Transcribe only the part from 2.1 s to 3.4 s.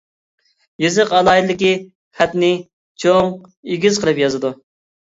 خەتنى چوڭ،